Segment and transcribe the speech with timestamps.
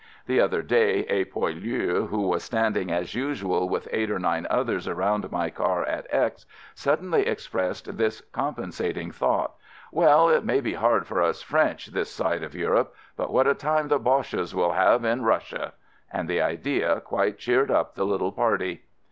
[0.25, 4.87] The other day a poilu who was standing as usual with eight or nine others
[4.87, 9.51] around my car at X, suddenly ex pressed this compensating thought:
[9.91, 13.53] "Well, it may be hard for us French this side of Europe, but what a
[13.53, 15.73] time the Boches will have in Russia!"—
[16.11, 18.81] and the idea quite cheered up the little party.